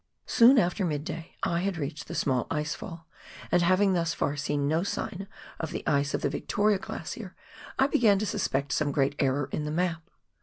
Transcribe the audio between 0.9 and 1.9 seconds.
day, I had